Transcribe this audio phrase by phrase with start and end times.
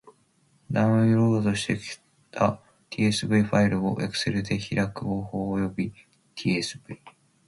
[0.71, 1.99] ダウンロードし
[2.31, 2.59] た
[2.89, 5.93] tsv ファイルを Excel で開く方法及び
[6.35, 6.79] tsv...